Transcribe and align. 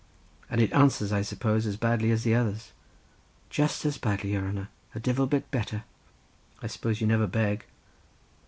"And 0.49 0.59
it 0.61 0.73
answers, 0.73 1.11
I 1.13 1.21
suppose, 1.21 1.67
as 1.67 1.77
badly 1.77 2.09
as 2.09 2.23
the 2.23 2.33
others?" 2.33 2.71
"Just 3.51 3.85
as 3.85 3.99
badly, 3.99 4.31
your 4.33 4.45
hanner; 4.45 4.69
divil 4.99 5.25
a 5.25 5.27
bit 5.27 5.51
better." 5.51 5.83
"I 6.59 6.65
suppose 6.65 7.01
you 7.01 7.05
never 7.05 7.27
beg?" 7.27 7.65